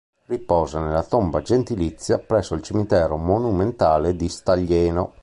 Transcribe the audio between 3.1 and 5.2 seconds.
Monumentale di Staglieno.